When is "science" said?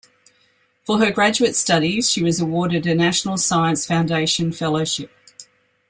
3.37-3.85